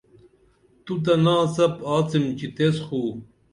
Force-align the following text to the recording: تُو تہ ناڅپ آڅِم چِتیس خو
تُو 0.83 0.93
تہ 1.03 1.13
ناڅپ 1.23 1.73
آڅِم 1.95 2.25
چِتیس 2.37 2.75
خو 2.85 3.01